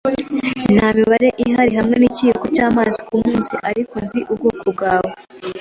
[0.75, 3.53] nta mibare mibi ihari hamwe n'ikiyiko cy'amazi kumunsi.
[3.69, 5.11] Ariko nzi ubwoko bwawe